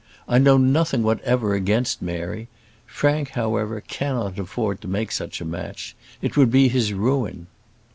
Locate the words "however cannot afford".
3.37-4.81